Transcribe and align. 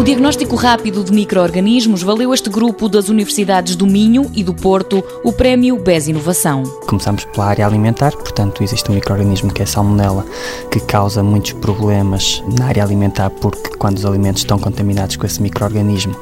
O 0.00 0.02
diagnóstico 0.02 0.56
rápido 0.56 1.04
de 1.04 1.12
micro-organismos 1.12 2.02
valeu 2.02 2.32
este 2.32 2.48
grupo 2.48 2.88
das 2.88 3.10
universidades 3.10 3.76
do 3.76 3.86
Minho 3.86 4.30
e 4.34 4.42
do 4.42 4.54
Porto 4.54 5.04
o 5.22 5.30
prémio 5.30 5.76
BES 5.76 6.08
Inovação. 6.08 6.62
Começamos 6.86 7.26
pela 7.26 7.44
área 7.44 7.66
alimentar, 7.66 8.12
portanto, 8.12 8.62
existe 8.62 8.90
um 8.90 8.94
microorganismo 8.94 9.52
que 9.52 9.60
é 9.60 9.64
a 9.64 9.66
salmonela, 9.66 10.24
que 10.70 10.80
causa 10.80 11.22
muitos 11.22 11.52
problemas 11.52 12.42
na 12.58 12.68
área 12.68 12.82
alimentar, 12.82 13.28
porque 13.28 13.76
quando 13.76 13.98
os 13.98 14.06
alimentos 14.06 14.40
estão 14.40 14.58
contaminados 14.58 15.16
com 15.16 15.26
esse 15.26 15.42
microorganismo, 15.42 16.16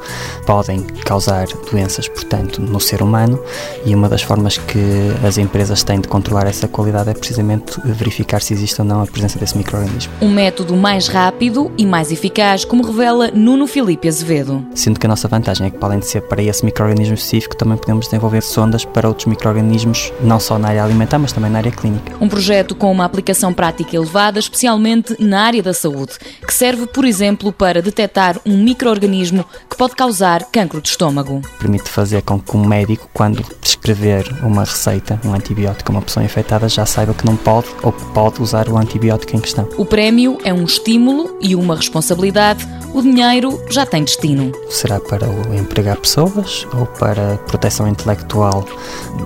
podem 0.44 0.80
causar 1.04 1.46
doenças, 1.70 2.08
portanto, 2.08 2.60
no 2.60 2.80
ser 2.80 3.00
humano. 3.00 3.38
E 3.86 3.94
uma 3.94 4.08
das 4.08 4.22
formas 4.22 4.58
que 4.58 4.80
as 5.24 5.38
empresas 5.38 5.84
têm 5.84 6.00
de 6.00 6.08
controlar 6.08 6.48
essa 6.48 6.66
qualidade 6.66 7.10
é 7.10 7.14
precisamente 7.14 7.80
verificar 7.84 8.42
se 8.42 8.52
existe 8.52 8.80
ou 8.80 8.84
não 8.84 9.02
a 9.02 9.06
presença 9.06 9.38
desse 9.38 9.56
microorganismo. 9.56 10.12
Um 10.20 10.32
método 10.32 10.76
mais 10.76 11.06
rápido 11.06 11.70
e 11.78 11.86
mais 11.86 12.10
eficaz, 12.10 12.64
como 12.64 12.84
revela 12.84 13.30
Nuno 13.32 13.67
Filipe 13.68 14.08
Azevedo. 14.08 14.66
Sendo 14.74 14.98
que 14.98 15.06
a 15.06 15.08
nossa 15.08 15.28
vantagem 15.28 15.66
é 15.66 15.70
que, 15.70 15.76
além 15.80 16.00
de 16.00 16.06
ser 16.06 16.22
para 16.22 16.42
esse 16.42 16.64
microorganismo 16.64 17.14
específico, 17.14 17.56
também 17.56 17.76
podemos 17.76 18.06
desenvolver 18.06 18.42
sondas 18.42 18.84
para 18.84 19.06
outros 19.06 19.26
microorganismos, 19.26 20.12
não 20.20 20.40
só 20.40 20.58
na 20.58 20.68
área 20.68 20.82
alimentar, 20.82 21.18
mas 21.18 21.32
também 21.32 21.50
na 21.50 21.58
área 21.58 21.70
clínica. 21.70 22.16
Um 22.20 22.28
projeto 22.28 22.74
com 22.74 22.90
uma 22.90 23.04
aplicação 23.04 23.52
prática 23.52 23.94
elevada, 23.94 24.38
especialmente 24.38 25.14
na 25.18 25.42
área 25.42 25.62
da 25.62 25.74
saúde, 25.74 26.12
que 26.44 26.52
serve, 26.52 26.86
por 26.86 27.04
exemplo, 27.04 27.52
para 27.52 27.82
detectar 27.82 28.40
um 28.44 28.56
microorganismo 28.56 29.44
que 29.68 29.76
pode 29.76 29.94
causar 29.94 30.44
cancro 30.50 30.80
de 30.80 30.88
estômago. 30.88 31.42
Permite 31.58 31.88
fazer 31.88 32.22
com 32.22 32.40
que 32.40 32.56
um 32.56 32.66
médico, 32.66 33.08
quando 33.12 33.44
prescrever 33.60 34.26
uma 34.42 34.64
receita, 34.64 35.20
um 35.24 35.34
antibiótico 35.34 35.92
a 35.92 35.94
uma 35.94 36.02
pessoa 36.02 36.24
infectada, 36.24 36.68
já 36.68 36.86
saiba 36.86 37.12
que 37.12 37.26
não 37.26 37.36
pode 37.36 37.68
ou 37.82 37.92
que 37.92 38.04
pode 38.06 38.42
usar 38.42 38.68
o 38.68 38.78
antibiótico 38.78 39.36
em 39.36 39.40
questão. 39.40 39.68
O 39.76 39.84
prémio 39.84 40.38
é 40.44 40.52
um 40.52 40.64
estímulo 40.64 41.36
e 41.40 41.54
uma 41.54 41.76
responsabilidade. 41.76 42.66
O 42.94 43.02
dinheiro 43.02 43.60
já 43.70 43.84
tem 43.84 44.02
destino. 44.02 44.52
Será 44.70 44.98
para 44.98 45.26
empregar 45.54 45.96
pessoas 45.98 46.66
ou 46.74 46.86
para 46.86 47.38
proteção 47.46 47.86
intelectual, 47.86 48.64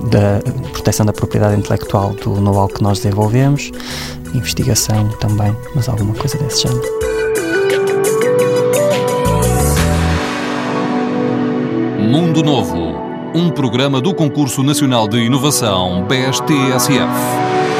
da 0.09 0.41
proteção 0.71 1.05
da 1.05 1.13
propriedade 1.13 1.59
intelectual 1.59 2.13
do 2.13 2.39
know-how 2.41 2.67
que 2.67 2.83
nós 2.83 2.99
desenvolvemos, 2.99 3.71
investigação 4.33 5.09
também, 5.19 5.55
mas 5.75 5.87
alguma 5.87 6.13
coisa 6.13 6.37
desse 6.37 6.63
género. 6.63 7.13
Mundo 11.99 12.43
Novo, 12.43 12.77
um 13.33 13.49
programa 13.49 13.99
do 14.01 14.13
Concurso 14.13 14.61
Nacional 14.61 15.07
de 15.07 15.17
Inovação 15.17 16.05
BSTSF. 16.05 17.72